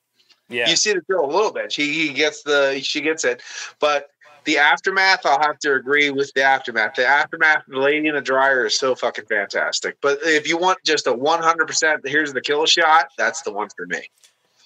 [0.49, 0.69] Yeah.
[0.69, 1.71] You see the kill a little bit.
[1.71, 3.43] She he gets the she gets it,
[3.79, 4.09] but
[4.45, 5.25] the aftermath.
[5.25, 6.97] I'll have to agree with the aftermath.
[6.97, 9.99] The aftermath of the lady in the dryer is so fucking fantastic.
[10.01, 13.07] But if you want just a one hundred percent, here's the kill shot.
[13.17, 14.11] That's the one for me.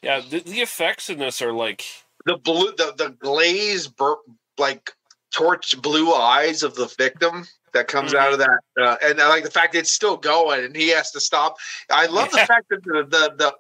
[0.02, 1.84] Yeah, the, the effects in this are like
[2.24, 4.16] The blue, the the glaze, bur-
[4.56, 4.92] like
[5.34, 9.42] torch blue eyes of the victim that comes out of that, uh, and I like
[9.42, 11.56] the fact that it's still going and he has to stop.
[11.90, 13.54] I love the fact that the the the,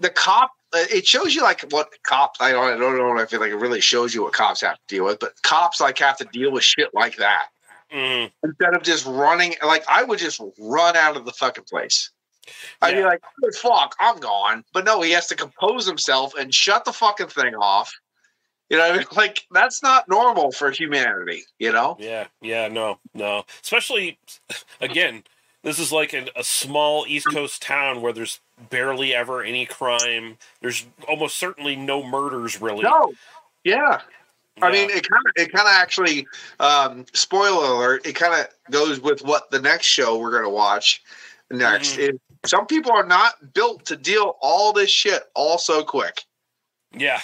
[0.00, 0.50] the cop.
[0.72, 2.40] uh, It shows you like what cops.
[2.40, 2.74] I don't.
[2.74, 3.22] I don't know.
[3.22, 5.80] i feel like it really shows you what cops have to deal with, but cops
[5.80, 7.46] like have to deal with shit like that
[7.92, 9.54] mm, instead of just running.
[9.64, 12.10] Like I would just run out of the fucking place.
[12.82, 16.52] I'd be like, oh, "Fuck, I'm gone." But no, he has to compose himself and
[16.52, 17.92] shut the fucking thing off.
[18.70, 19.06] You know, what I mean?
[19.16, 21.42] like that's not normal for humanity.
[21.58, 21.96] You know?
[21.98, 23.44] yeah, yeah, no, no.
[23.62, 24.18] Especially
[24.80, 25.24] again,
[25.62, 30.38] this is like a, a small East Coast town where there's barely ever any crime.
[30.60, 32.82] There's almost certainly no murders really.
[32.82, 33.12] No.
[33.64, 34.00] Yeah.
[34.60, 36.26] I mean, it kind of, it kind of actually,
[36.58, 40.50] um, spoiler alert, it kind of goes with what the next show we're going to
[40.50, 41.02] watch
[41.50, 41.96] next.
[41.96, 42.14] Mhm.
[42.14, 46.24] Is some people are not built to deal all this shit all so quick.
[46.96, 47.20] Yeah.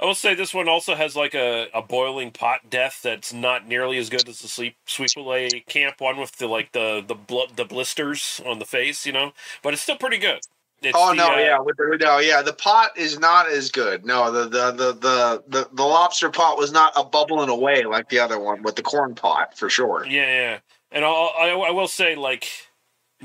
[0.00, 3.68] I will say this one also has like a, a boiling pot death that's not
[3.68, 7.56] nearly as good as the sleep Sleepaway Camp one with the like the the blood
[7.56, 9.32] the blisters on the face, you know.
[9.62, 10.40] But it's still pretty good.
[10.82, 13.70] It's oh the, no, uh, yeah, with the, no, yeah, the pot is not as
[13.70, 14.06] good.
[14.06, 18.08] No, the the, the the the the lobster pot was not a bubbling away like
[18.08, 20.06] the other one with the corn pot for sure.
[20.06, 20.58] Yeah, yeah.
[20.90, 22.48] And I'll, I I will say like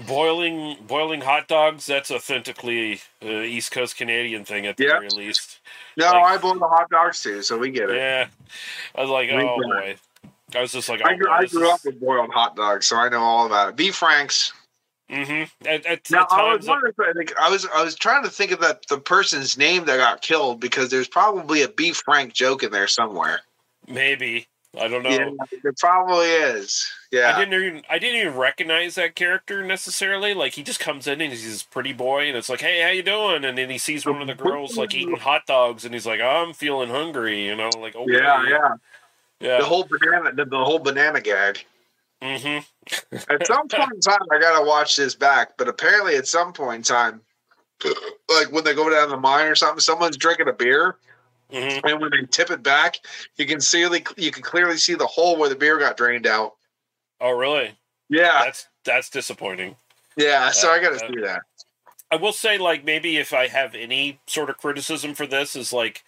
[0.08, 4.94] boiling boiling hot dogs that's authentically uh, East Coast Canadian thing at the Yep.
[4.94, 5.60] very least.
[5.98, 7.96] No, Like- I boil the hot dogs too, so we get it.
[7.98, 8.28] Yeah.
[8.96, 9.96] I was like, We oh boy.
[10.56, 12.86] I was just like, oh, I grew, boy, I grew up with boiled hot dogs,
[12.86, 13.76] so I know all about it.
[13.76, 14.54] Beef franks.
[15.10, 15.68] Mm-hmm.
[15.68, 18.52] At, at, Now at I was wondering, if I was I was trying to think
[18.52, 22.64] of that the person's name that got killed because there's probably a beef frank joke
[22.64, 23.42] in there somewhere.
[23.88, 24.48] maybe
[24.80, 25.10] I don't know.
[25.10, 25.30] Yeah,
[25.64, 26.86] there probably is.
[27.16, 30.34] Yeah, I didn't even I didn't even recognize that character necessarily.
[30.34, 32.90] Like he just comes in and he's this pretty boy, and it's like, "Hey, how
[32.90, 35.94] you doing?" And then he sees one of the girls like eating hot dogs, and
[35.94, 38.76] he's like, "I'm feeling hungry," you know, like okay, yeah, yeah.
[39.40, 39.58] yeah.
[39.60, 41.66] The whole banana, the, the whole banana gag.
[42.22, 43.16] mm-hmm.
[43.30, 45.58] At some point in time, I gotta watch this back.
[45.58, 47.22] But apparently, at some point in time,
[48.30, 50.98] like when they go down the mine or something, someone's drinking a beer,
[51.52, 51.88] Mm-hmm.
[51.88, 52.98] and when they tip it back,
[53.38, 53.82] you can see
[54.18, 56.56] you can clearly see the hole where the beer got drained out.
[57.22, 57.78] Oh, really?
[58.10, 59.76] Yeah, That's that's disappointing.
[60.16, 60.52] yeah.
[60.52, 61.42] So I gotta that- see that.
[62.12, 65.74] I will say, like, maybe if I have any sort of criticism for this, is
[65.74, 66.04] like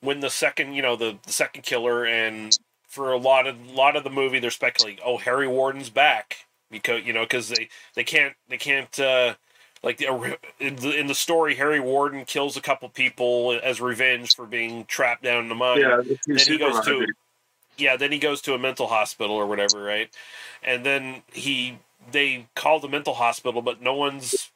[0.00, 3.96] when the second, you know, the, the second killer, and for a lot of lot
[3.96, 8.04] of the movie, they're speculating, oh, Harry Warden's back because you know, because they they
[8.04, 9.34] can't they can't uh,
[9.82, 14.34] like the, in the in the story, Harry Warden kills a couple people as revenge
[14.36, 15.80] for being trapped down in the mine.
[15.80, 17.06] Yeah, the then he goes to.
[17.78, 20.10] Yeah, then he goes to a mental hospital or whatever, right?
[20.62, 21.78] And then he
[22.10, 24.50] they call the mental hospital, but no one's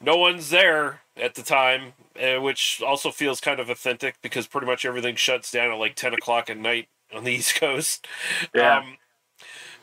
[0.00, 1.00] no one's there.
[1.16, 5.50] at the time, uh, which also feels kind of authentic because pretty much everything shuts
[5.50, 8.06] down at like ten o'clock at night on the East Coast.
[8.54, 8.78] Yeah.
[8.78, 8.96] Um,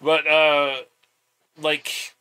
[0.01, 0.81] but uh,
[1.59, 2.15] like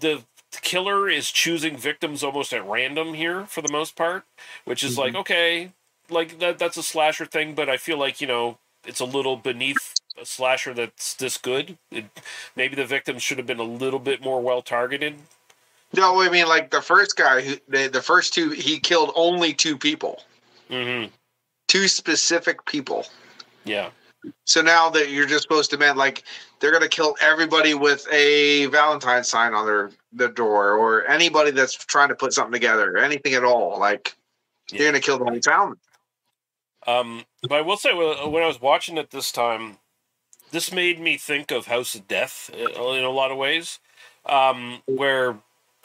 [0.00, 0.22] the
[0.60, 4.24] killer is choosing victims almost at random here for the most part,
[4.64, 5.72] which is like okay,
[6.10, 9.36] like that that's a slasher thing, but I feel like you know it's a little
[9.36, 11.76] beneath a slasher that's this good.
[11.90, 12.04] It,
[12.56, 15.16] maybe the victims should have been a little bit more well targeted.
[15.92, 19.52] No, I mean like the first guy who the, the first two he killed only
[19.52, 20.22] two people,
[20.70, 21.10] Mm-hmm.
[21.68, 23.06] two specific people.
[23.64, 23.90] Yeah.
[24.46, 26.24] So now that you're just supposed to man like
[26.58, 31.74] they're gonna kill everybody with a Valentine sign on their the door or anybody that's
[31.74, 33.78] trying to put something together, anything at all.
[33.78, 34.16] Like
[34.72, 35.76] you're gonna kill the whole town.
[36.86, 39.78] Um, but I will say, when I was watching it this time,
[40.50, 43.80] this made me think of House of Death uh, in a lot of ways,
[44.26, 45.38] um, where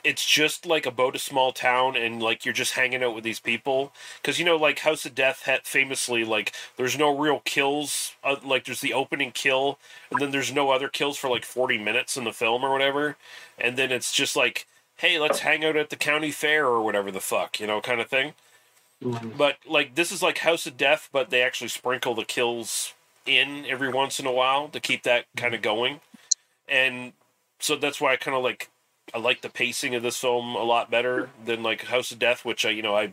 [0.03, 3.39] it's just like about a small town and like you're just hanging out with these
[3.39, 3.93] people.
[4.21, 8.37] Because you know like house of death had famously like there's no real kills uh,
[8.43, 9.77] like there's the opening kill
[10.09, 13.17] and then there's no other kills for like 40 minutes in the film or whatever.
[13.57, 14.67] And then it's just like
[14.97, 18.01] hey let's hang out at the county fair or whatever the fuck you know kind
[18.01, 18.33] of thing
[19.01, 22.93] but like this is like House of Death, but they actually sprinkle the kills
[23.25, 26.01] in every once in a while to keep that kind of going,
[26.67, 27.13] and
[27.59, 28.69] so that's why I kind of like
[29.13, 32.43] I like the pacing of this film a lot better than like House of Death,
[32.43, 33.11] which I you know I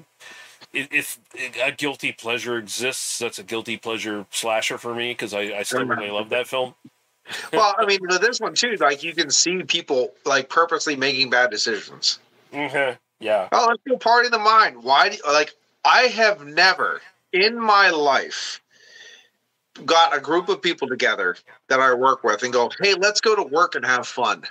[0.73, 0.89] if,
[1.35, 5.63] if a guilty pleasure exists, that's a guilty pleasure slasher for me because I, I
[5.63, 6.75] still really love that film.
[7.53, 11.31] well, I mean, with this one too, like you can see people like purposely making
[11.31, 12.19] bad decisions.
[12.53, 12.97] Mm-hmm.
[13.21, 13.49] Yeah.
[13.53, 14.83] Oh, let's go party the mind.
[14.83, 15.09] Why?
[15.09, 15.55] Do, like,
[15.87, 17.01] I have never
[17.33, 18.61] in my life
[19.85, 21.37] got a group of people together
[21.69, 24.45] that I work with and go, "Hey, let's go to work and have fun."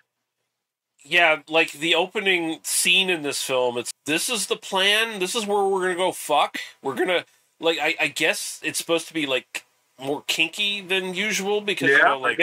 [1.04, 5.20] Yeah, like the opening scene in this film, it's this is the plan.
[5.20, 6.12] This is where we're gonna go.
[6.14, 6.58] Fuck.
[6.82, 7.26] We're gonna
[7.60, 7.80] like.
[7.80, 9.66] I, I guess it's supposed to be like
[10.00, 12.40] more kinky than usual because you Yeah, know, I like.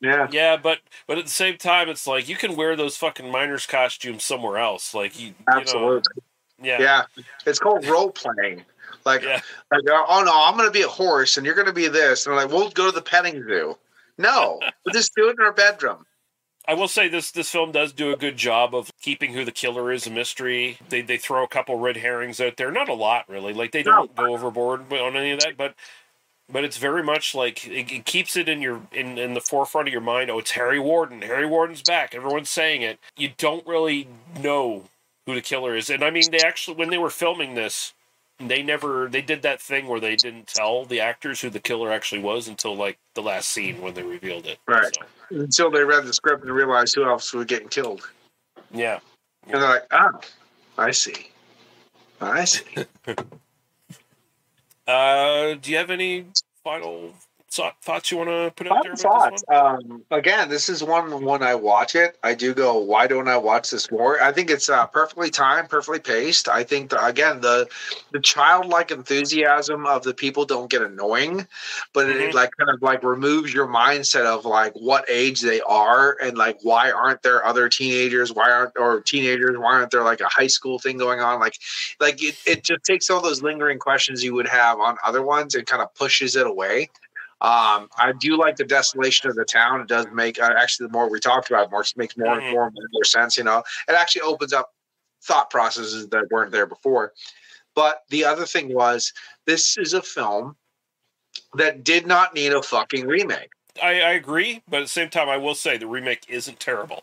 [0.00, 0.28] Yeah.
[0.30, 3.66] yeah, but but at the same time, it's like you can wear those fucking miners
[3.66, 4.94] costumes somewhere else.
[4.94, 6.22] Like you, you know, Absolutely.
[6.62, 7.02] Yeah, Yeah.
[7.46, 8.64] It's called role playing.
[9.04, 9.40] Like, Yeah.
[9.70, 12.26] like, oh no, I'm going to be a horse and you're going to be this.
[12.26, 13.76] And they're like, we'll go to the petting zoo.
[14.18, 16.06] No, we'll just do it in our bedroom.
[16.68, 19.52] I will say this this film does do a good job of keeping who the
[19.52, 20.78] killer is a mystery.
[20.88, 23.52] They they throw a couple red herrings out there, not a lot really.
[23.52, 25.74] Like they don't go overboard on any of that, but
[26.48, 29.86] but it's very much like it, it keeps it in your in in the forefront
[29.86, 30.28] of your mind.
[30.28, 31.22] Oh, it's Harry Warden.
[31.22, 32.16] Harry Warden's back.
[32.16, 32.98] Everyone's saying it.
[33.16, 34.08] You don't really
[34.40, 34.84] know
[35.26, 37.92] who the killer is, and I mean they actually when they were filming this.
[38.38, 41.90] They never they did that thing where they didn't tell the actors who the killer
[41.90, 44.58] actually was until like the last scene when they revealed it.
[44.68, 44.94] Right.
[45.30, 48.06] Until they read the script and realized who else was getting killed.
[48.70, 48.98] Yeah.
[49.44, 50.20] And they're like, oh,
[50.76, 51.30] I see.
[52.20, 52.64] I see.
[54.86, 56.26] Uh, do you have any
[56.62, 57.12] final
[57.56, 58.94] thought- thoughts you want to put out there?
[58.96, 59.80] Fun About this thoughts.
[59.82, 63.36] Um, again, this is one when I watch it, I do go, why don't I
[63.36, 64.20] watch this more?
[64.20, 66.48] I think it's uh, perfectly timed, perfectly paced.
[66.48, 67.68] I think the, again the
[68.12, 71.46] the childlike enthusiasm of the people don't get annoying,
[71.92, 76.16] but it like kind of like removes your mindset of like what age they are
[76.22, 78.32] and like why aren't there other teenagers?
[78.32, 79.56] Why aren't or teenagers?
[79.58, 81.40] Why aren't there like a high school thing going on?
[81.40, 81.54] Like
[82.00, 85.54] like it, it just takes all those lingering questions you would have on other ones
[85.54, 86.88] and kind of pushes it away.
[87.42, 89.82] Um, I do like the desolation of the town.
[89.82, 92.50] It does make uh, actually the more we talked about, it, more makes more and
[92.52, 93.36] more more sense.
[93.36, 94.72] You know, it actually opens up
[95.22, 97.12] thought processes that weren't there before.
[97.74, 99.12] But the other thing was,
[99.44, 100.56] this is a film
[101.54, 103.50] that did not need a fucking remake.
[103.82, 107.02] I, I agree, but at the same time, I will say the remake isn't terrible.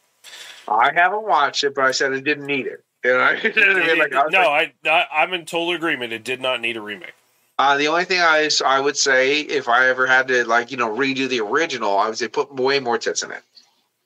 [0.68, 2.84] I haven't watched it, but I said I didn't need it.
[3.04, 6.14] You know, I mean, like, I no, like- I, I I'm in total agreement.
[6.14, 7.14] It did not need a remake.
[7.60, 10.78] Uh, the only thing I I would say if I ever had to like you
[10.78, 13.44] know redo the original, I would say put way more tits in it,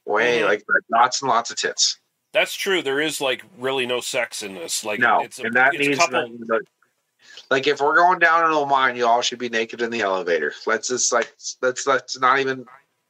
[0.06, 0.48] way Mhm.
[0.48, 1.98] like lots and lots of tits.
[2.34, 2.82] That's true.
[2.82, 4.84] There is like really no sex in this.
[4.84, 6.30] Like no, it's a, and that it's needs couple.
[6.50, 6.62] like,
[7.50, 10.02] like if we're going down in Old Mine, you all should be naked in the
[10.02, 10.54] elevator.
[10.66, 12.66] Let's just like let's let's not even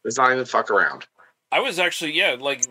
[0.06, 1.08] let's not even fuck around.
[1.52, 2.66] I was actually yeah, like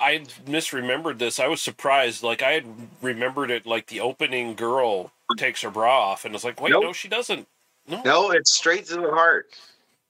[0.00, 1.38] I misremembered this.
[1.40, 2.22] I was surprised.
[2.22, 2.64] Like I had
[3.02, 6.82] remembered it like the opening girl takes her bra off, and it's like, wait, Nope.
[6.84, 7.46] no, she doesn't.
[7.88, 9.48] No, No, it's straight to the heart.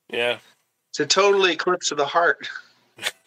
[0.08, 0.38] Yeah.
[0.90, 2.48] It's a total eclipse of the heart.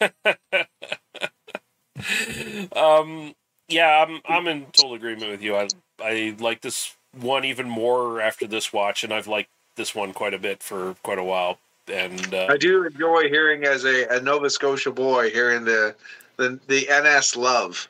[2.76, 3.34] um,
[3.68, 5.56] yeah, I'm I'm in total agreement with you.
[5.56, 5.68] I
[6.02, 10.34] I like this one even more after this watch, and I've liked this one quite
[10.34, 11.58] a bit for quite a while.
[11.92, 15.94] And uh, I do enjoy hearing as a, a Nova Scotia boy hearing the
[16.40, 17.88] the the NS love.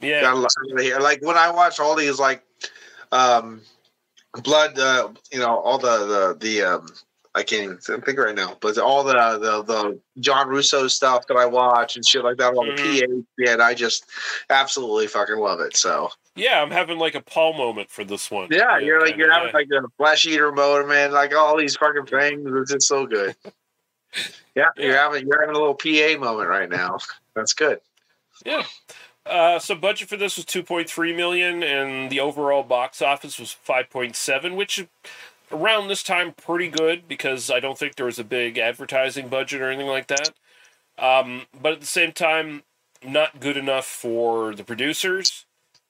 [0.00, 0.20] Yeah.
[0.22, 2.42] Gotta lo- like when I watch all these like
[3.12, 3.62] um
[4.42, 6.88] blood uh you know all the the the um
[7.34, 11.36] I can't even think right now, but all the the the John Russo stuff that
[11.36, 13.24] I watch and shit like that, all the Mhm.
[13.36, 14.06] PA shit, I just
[14.50, 15.76] absolutely fucking love it.
[15.76, 18.48] So Yeah, I'm having like a Paul moment for this one.
[18.50, 21.12] yeah, you're like you're having like a flesh eater moment, man.
[21.12, 23.34] Like all these fucking things, it's just so good.
[24.54, 26.98] Yeah, you're having you're having a little PA moment right now.
[27.34, 27.80] That's good.
[28.44, 28.64] Yeah.
[29.26, 34.54] Uh, so budget for this was 2.3 million, and the overall box office was 5.7,
[34.54, 34.86] which
[35.50, 39.60] around this time pretty good because I don't think there was a big advertising budget
[39.60, 40.30] or anything like that.
[40.98, 42.62] Um, but at the same time,
[43.04, 45.44] not good enough for the producers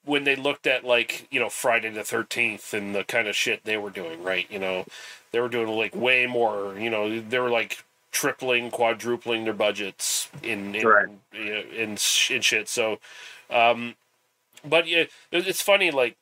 [0.04, 3.64] when they looked at like you know Friday the Thirteenth and the kind of shit
[3.64, 4.22] they were doing.
[4.22, 4.86] Right, you know,
[5.32, 6.76] they were doing like way more.
[6.78, 7.84] You know, they were like
[8.16, 11.08] tripling, quadrupling their budgets in in Right.
[11.34, 11.96] you know, in, in
[12.40, 12.66] shit.
[12.66, 12.98] So,
[13.50, 13.94] um,
[14.64, 15.90] but yeah, it's funny.
[15.90, 16.16] Like,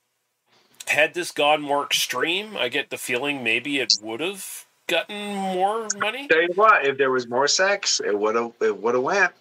[0.89, 5.87] had this gone more extreme, I get the feeling maybe it would have gotten more
[5.97, 6.27] money.
[6.27, 9.33] Tell you what, if there was more sex, it would have it would have went.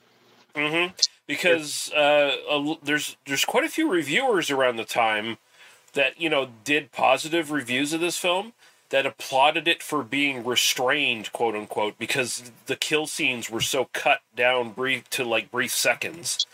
[0.54, 0.94] Mm-hmm.
[1.26, 5.38] Because uh, a there's there's quite a few reviewers around the time
[5.94, 8.54] that you know did positive reviews of this film
[8.94, 14.20] that applauded it for being restrained, quote unquote, because the kill scenes were so cut
[14.36, 16.46] down brief to like brief seconds.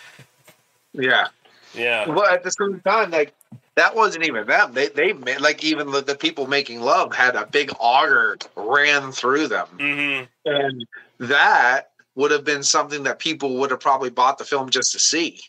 [0.94, 1.28] Yeah.
[1.74, 2.08] Yeah.
[2.08, 3.34] Well, at the same time, like
[3.76, 4.72] that wasn't even them.
[4.74, 9.50] They they like even the, the people making love had a big auger ran through
[9.50, 10.88] them, hmm and
[11.20, 15.00] that would have been something that people would have probably bought the film just to
[15.00, 15.42] see.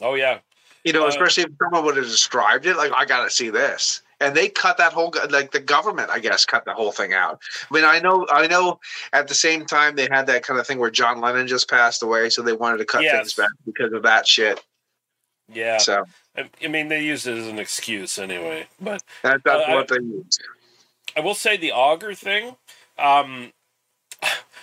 [0.00, 0.38] Oh yeah.
[0.84, 3.50] You know, Uh, especially if someone would have described it like, I got to see
[3.50, 4.00] this.
[4.24, 7.40] And they cut that whole like the government, I guess, cut the whole thing out.
[7.70, 8.80] I mean, I know, I know.
[9.12, 12.02] At the same time, they had that kind of thing where John Lennon just passed
[12.02, 13.16] away, so they wanted to cut Yes.
[13.16, 14.64] things back because of that shit.
[15.52, 15.78] Yeah.
[15.78, 16.04] So
[16.36, 18.66] I, I mean, they used it as an excuse anyway.
[18.80, 20.42] But that, that's Uh, I- what they used.
[21.16, 22.56] I will say the auger thing.
[22.98, 23.52] Um,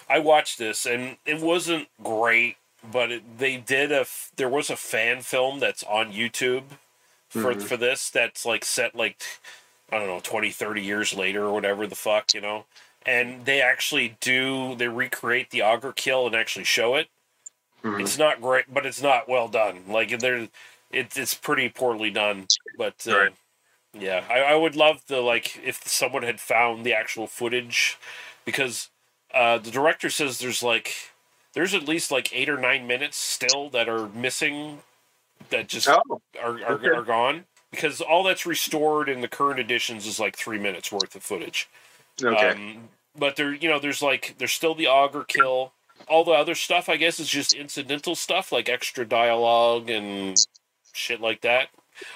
[0.10, 4.02] I watched this and it wasn't great, but it, they did a.
[4.02, 6.64] f- There was a fan film that's on YouTube
[7.32, 7.64] for Mhm.
[7.68, 9.24] for this that's like set like
[9.92, 12.66] I don't know 20, 30 years later or whatever the fuck you know.
[13.06, 17.10] And they actually do they recreate the auger kill and actually show it.
[17.84, 18.00] Mhm.
[18.02, 19.84] It's not great, but it's not well done.
[19.88, 20.48] Like there,
[20.92, 22.48] it's it's pretty poorly done.
[22.78, 23.34] But uh, Right.
[23.94, 27.98] yeah, I, I would love the like if someone had found the actual footage,
[28.46, 28.90] because
[29.34, 31.12] uh, the director says there's like
[31.54, 34.84] there's at least like eight or nine minutes still that are missing,
[35.52, 36.88] that just Oh, are are, okay.
[36.90, 41.16] are gone because all that's restored in the current editions is like three minutes worth
[41.16, 41.70] of footage.
[42.24, 42.50] okay.
[42.50, 45.74] Um, but there, you know, there's like there's still the auger kill.
[46.08, 50.36] All the other stuff, I guess, is just incidental stuff like extra dialogue and
[50.94, 51.70] shit like that.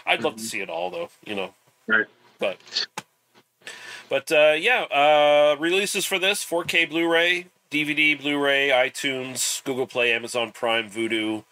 [0.06, 1.10] I'd love to see it all, though.
[1.26, 1.54] You know,
[1.88, 2.06] Right.
[2.40, 2.58] but
[4.10, 10.52] but uh, yeah, uh, releases for this 4K Blu-ray, DVD, Blu-ray, iTunes, Google Play, Amazon
[10.52, 11.44] Prime, Vudu.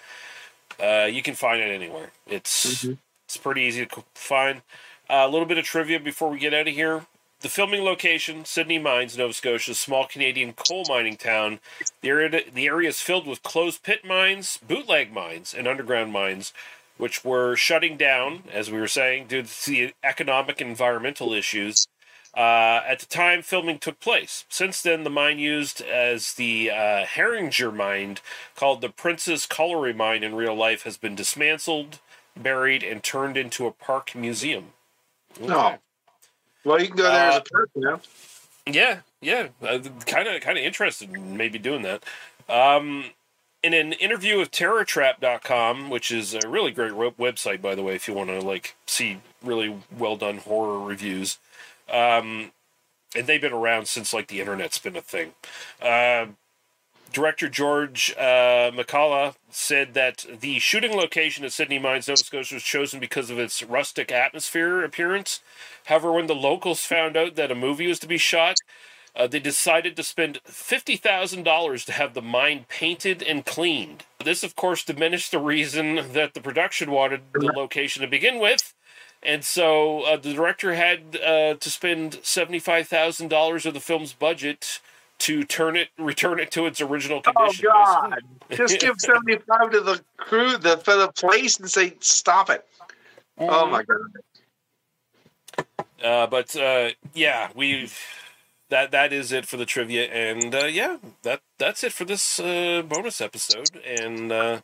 [0.83, 2.11] Uh, you can find it anywhere.
[2.27, 2.85] It's
[3.25, 4.61] it's pretty easy to find.
[5.09, 7.05] Uh, a little bit of trivia before we get out of here.
[7.39, 11.59] The filming location, Sydney Mines, Nova Scotia, a small Canadian coal mining town.
[12.01, 16.53] The area, the area is filled with closed pit mines, bootleg mines, and underground mines,
[16.97, 21.85] which were shutting down, as we were saying, due to the economic and environmental issues.
[22.35, 24.43] Uh, at the time filming took place.
[24.49, 28.17] Since then, the mine used as the uh, Hanniger mine,
[28.55, 31.99] called the Princess Colliery Mine in real life, has been dismantled,
[32.35, 34.73] buried, and turned into a park museum.
[35.39, 35.77] No.
[36.63, 37.99] Well, you can go there as Uh, a person, you know?
[38.65, 39.47] Yeah, yeah,
[40.05, 42.03] kind of, kind of interested in maybe doing that.
[42.49, 43.11] Um,
[43.61, 48.07] in an interview with TerrorTrap.com, which is a really great website, by the way, if
[48.07, 51.37] you want to like see really well done horror reviews,
[51.93, 52.51] um,
[53.15, 55.33] and they've been around since like the internet's been a thing.
[55.81, 56.27] Uh,
[57.11, 62.63] Director George uh, Mihalka said that the shooting location at Sydney Mines, Nova Scotia, was
[62.63, 65.39] chosen because of its rustic atmosphere appearance.
[65.85, 68.55] However, when the locals found out that a movie was to be shot,
[69.15, 74.05] uh, they decided to spend $50,000 to have the mine painted and cleaned.
[74.23, 78.73] This, of course, diminished the reason that the production wanted the location to begin with.
[79.25, 84.79] And so uh, the director had uh, to spend $75,000 of the film's budget
[85.19, 87.67] to turn it, return it to its original condition.
[87.73, 88.09] Oh.
[88.09, 88.19] God!
[88.51, 92.67] Just give seventy five to the crew, the for the place, and say stop it.
[93.37, 93.99] Oh my God!
[96.03, 97.97] Uh, but uh, yeah, we've
[98.69, 102.39] that that is it for the trivia, and uh, yeah, that that's it for this
[102.39, 103.69] uh, bonus episode.
[103.85, 104.61] And uh,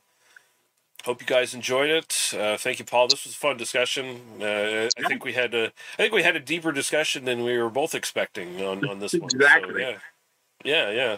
[1.06, 2.34] hope you guys enjoyed it.
[2.38, 3.08] Uh, thank you, Paul.
[3.08, 4.20] This was a fun discussion.
[4.42, 7.58] Uh, I think we had a, I think we had a deeper discussion than we
[7.58, 9.30] were both expecting on, on this one.
[9.30, 9.82] So, Exactly.
[9.82, 9.98] yeah.
[10.66, 11.18] Yeah, yeah.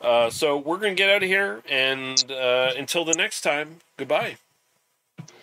[0.00, 4.38] Uh, so we're gonna get out of here, and uh, until the next time, goodbye.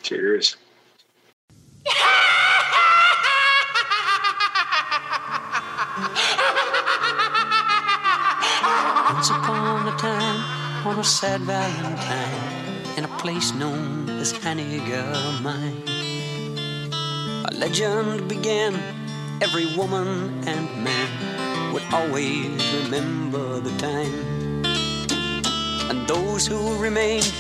[0.02, 0.58] Cheers.
[9.10, 12.57] Once upon a time, on a sad Valentine,
[12.98, 15.84] in a place known as Hanniger Mine,
[17.46, 18.74] a legend began.
[19.40, 24.66] Every woman and man would always remember the time,
[25.92, 27.32] and those who remained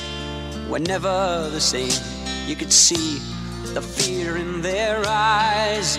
[0.70, 1.98] were never the same.
[2.46, 3.18] You could see
[3.74, 5.98] the fear in their eyes.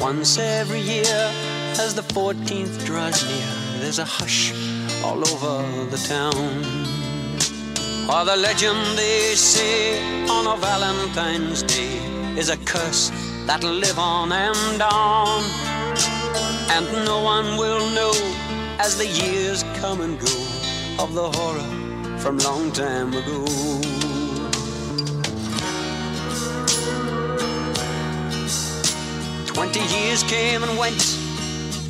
[0.00, 1.30] Once every year,
[1.78, 4.52] as the 14th draws near, there's a hush
[5.04, 7.01] all over the town.
[8.12, 11.96] Or the legend they say on a Valentine's Day
[12.36, 13.10] is a curse
[13.46, 15.42] that'll live on and on.
[16.68, 18.12] And no one will know
[18.78, 20.36] as the years come and go
[21.02, 23.46] of the horror from long time ago.
[29.46, 31.16] Twenty years came and went,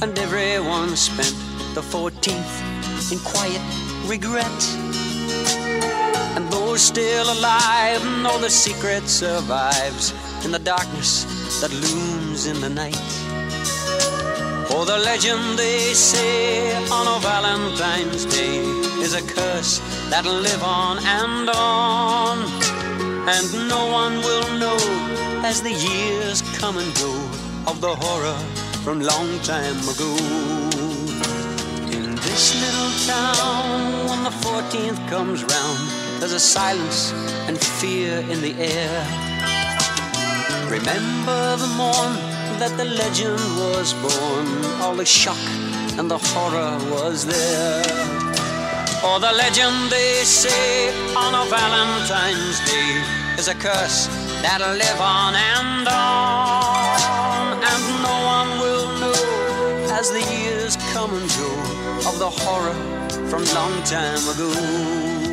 [0.00, 1.34] and everyone spent
[1.74, 3.60] the 14th in quiet
[4.06, 4.91] regret.
[6.34, 10.14] And those still alive know the secret survives
[10.44, 11.24] in the darkness
[11.60, 12.96] that looms in the night.
[14.68, 18.58] For the legend they say on a Valentine's Day
[19.04, 22.38] is a curse that'll live on and on.
[23.28, 24.78] And no one will know
[25.44, 27.12] as the years come and go
[27.70, 28.40] of the horror
[28.82, 30.12] from long time ago.
[31.92, 37.12] In this little town, when the 14th comes round, there's a silence
[37.48, 38.96] and fear in the air.
[40.70, 42.14] Remember the morn
[42.60, 44.46] that the legend was born,
[44.80, 45.44] all the shock
[45.98, 47.82] and the horror was there.
[49.04, 53.02] Or the legend they say on a Valentine's Day
[53.36, 54.06] is a curse
[54.42, 57.58] that'll live on and on.
[57.66, 61.50] And no one will know as the years come and go
[62.08, 62.78] of the horror
[63.28, 65.31] from long time ago.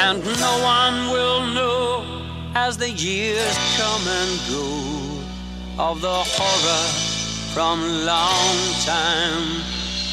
[0.00, 2.22] And no one will know
[2.54, 6.86] as the years come and go of the horror
[7.52, 9.60] from long time